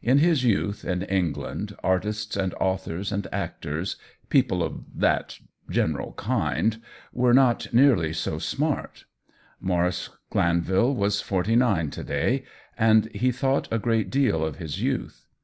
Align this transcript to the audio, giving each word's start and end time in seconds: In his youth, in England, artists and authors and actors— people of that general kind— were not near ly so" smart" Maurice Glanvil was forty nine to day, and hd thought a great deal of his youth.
In 0.00 0.18
his 0.18 0.44
youth, 0.44 0.84
in 0.84 1.02
England, 1.02 1.74
artists 1.82 2.36
and 2.36 2.54
authors 2.60 3.10
and 3.10 3.26
actors— 3.32 3.96
people 4.30 4.62
of 4.62 4.80
that 4.94 5.40
general 5.68 6.12
kind— 6.12 6.80
were 7.22 7.34
not 7.34 7.74
near 7.74 7.96
ly 7.96 8.12
so" 8.12 8.38
smart" 8.38 9.06
Maurice 9.60 10.10
Glanvil 10.30 10.94
was 10.94 11.20
forty 11.20 11.56
nine 11.56 11.90
to 11.90 12.04
day, 12.04 12.44
and 12.78 13.10
hd 13.10 13.34
thought 13.34 13.66
a 13.72 13.80
great 13.80 14.08
deal 14.08 14.44
of 14.44 14.58
his 14.58 14.80
youth. 14.80 15.26